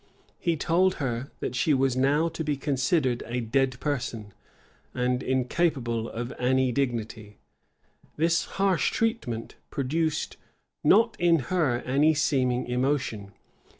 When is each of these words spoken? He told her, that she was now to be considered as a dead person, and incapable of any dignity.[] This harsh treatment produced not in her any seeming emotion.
He 0.39 0.57
told 0.57 0.95
her, 0.95 1.29
that 1.41 1.53
she 1.53 1.75
was 1.75 1.95
now 1.95 2.27
to 2.29 2.43
be 2.43 2.57
considered 2.57 3.21
as 3.21 3.35
a 3.35 3.39
dead 3.39 3.79
person, 3.79 4.33
and 4.95 5.21
incapable 5.21 6.09
of 6.09 6.33
any 6.39 6.71
dignity.[] 6.71 7.37
This 8.17 8.45
harsh 8.57 8.89
treatment 8.89 9.57
produced 9.69 10.37
not 10.83 11.15
in 11.19 11.37
her 11.53 11.83
any 11.85 12.15
seeming 12.15 12.65
emotion. 12.65 13.33